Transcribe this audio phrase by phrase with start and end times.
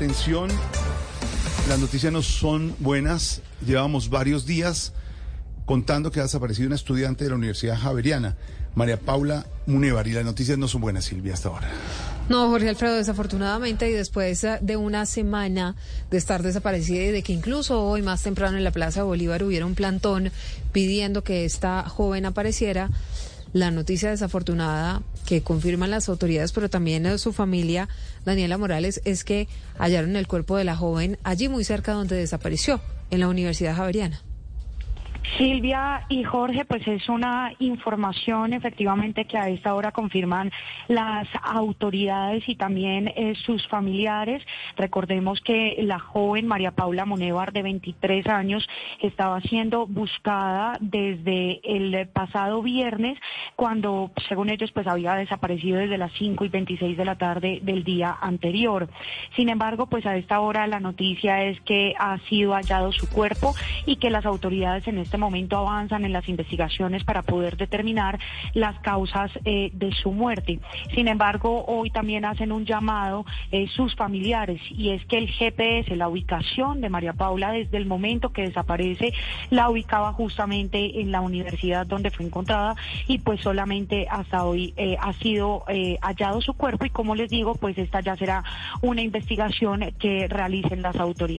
[0.00, 0.48] Atención,
[1.68, 3.42] las noticias no son buenas.
[3.66, 4.94] Llevamos varios días
[5.66, 8.34] contando que ha desaparecido una estudiante de la Universidad Javeriana,
[8.74, 11.68] María Paula Munevar, y las noticias no son buenas, Silvia, hasta ahora.
[12.30, 15.76] No, Jorge Alfredo, desafortunadamente, y después eh, de una semana
[16.10, 19.66] de estar desaparecida y de que incluso hoy más temprano en la Plaza Bolívar hubiera
[19.66, 20.32] un plantón
[20.72, 22.88] pidiendo que esta joven apareciera,
[23.52, 27.88] la noticia desafortunada que confirman las autoridades, pero también su familia,
[28.24, 32.80] Daniela Morales, es que hallaron el cuerpo de la joven allí muy cerca donde desapareció,
[33.10, 34.22] en la Universidad Javeriana.
[35.40, 40.52] Silvia y Jorge, pues es una información efectivamente que a esta hora confirman
[40.86, 44.42] las autoridades y también eh, sus familiares.
[44.76, 48.68] Recordemos que la joven María Paula Monevar, de 23 años,
[49.00, 53.18] estaba siendo buscada desde el pasado viernes,
[53.56, 57.82] cuando, según ellos, pues había desaparecido desde las 5 y 26 de la tarde del
[57.82, 58.90] día anterior.
[59.36, 63.54] Sin embargo, pues a esta hora la noticia es que ha sido hallado su cuerpo
[63.86, 68.18] y que las autoridades en este momento avanzan en las investigaciones para poder determinar
[68.54, 70.60] las causas eh, de su muerte.
[70.94, 75.94] Sin embargo, hoy también hacen un llamado eh, sus familiares y es que el GPS,
[75.96, 79.12] la ubicación de María Paula desde el momento que desaparece,
[79.50, 84.96] la ubicaba justamente en la universidad donde fue encontrada y pues solamente hasta hoy eh,
[85.00, 85.64] ha sido
[86.02, 88.44] hallado su cuerpo y como les digo, pues esta ya será
[88.82, 91.39] una investigación que realicen las autoridades.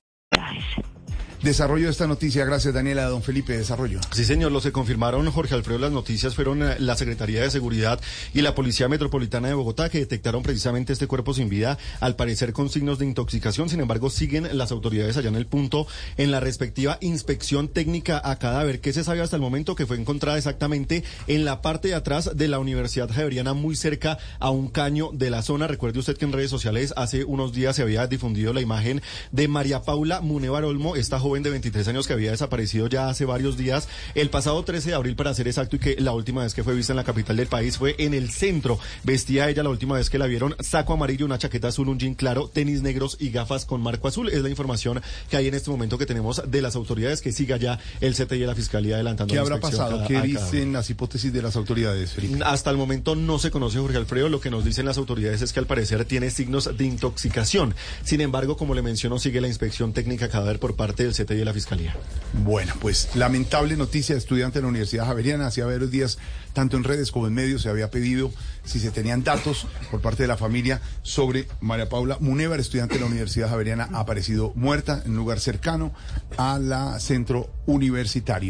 [1.43, 3.99] Desarrollo de esta noticia, gracias Daniela, don Felipe, desarrollo.
[4.11, 7.99] Sí, señor, los que confirmaron, Jorge Alfredo, las noticias fueron eh, la Secretaría de Seguridad
[8.31, 12.53] y la Policía Metropolitana de Bogotá, que detectaron precisamente este cuerpo sin vida, al parecer
[12.53, 13.69] con signos de intoxicación.
[13.69, 15.87] Sin embargo, siguen las autoridades allá en el punto
[16.17, 19.97] en la respectiva inspección técnica a cadáver, que se sabe hasta el momento que fue
[19.97, 24.67] encontrada exactamente en la parte de atrás de la Universidad Javeriana, muy cerca a un
[24.67, 25.65] caño de la zona.
[25.65, 29.47] Recuerde usted que en redes sociales hace unos días se había difundido la imagen de
[29.47, 33.57] María Paula Munevar Olmo, esta joven de 23 años que había desaparecido ya hace varios
[33.57, 36.63] días, el pasado 13 de abril para ser exacto y que la última vez que
[36.63, 38.77] fue vista en la capital del país fue en el centro.
[39.03, 42.15] Vestía ella la última vez que la vieron saco amarillo, una chaqueta azul, un jean
[42.15, 44.29] claro, tenis negros y gafas con marco azul.
[44.29, 47.55] Es la información que hay en este momento que tenemos de las autoridades que siga
[47.55, 49.33] ya el CTI y la Fiscalía adelantando.
[49.33, 50.03] ¿Qué habrá pasado?
[50.05, 52.43] ¿Qué dicen las hipótesis de las autoridades, Felipe?
[52.43, 54.27] Hasta el momento no se conoce, Jorge Alfredo.
[54.27, 57.75] Lo que nos dicen las autoridades es que al parecer tiene signos de intoxicación.
[58.03, 61.95] Sin embargo, como le menciono, sigue la inspección técnica cadáver por parte del La Fiscalía.
[62.43, 65.47] Bueno, pues lamentable noticia estudiante de la Universidad Javeriana.
[65.47, 66.17] Hacía varios días,
[66.53, 68.31] tanto en redes como en medios, se había pedido
[68.63, 73.01] si se tenían datos por parte de la familia sobre María Paula Munevar, estudiante de
[73.01, 75.93] la Universidad Javeriana, ha aparecido muerta en un lugar cercano
[76.37, 78.49] a la centro universitario.